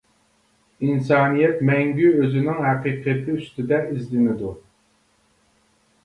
ئىنسانىيەت 0.85 1.59
مەڭگۈ 1.69 2.07
ئۆزىنىڭ 2.21 2.61
ھەقىقىتى 2.67 3.33
ئۈستىدە 3.41 3.79
ئىزدىنىدۇ. 3.91 4.55